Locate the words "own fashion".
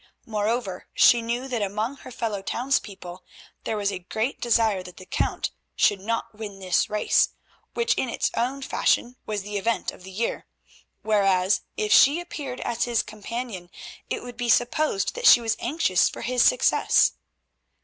8.35-9.17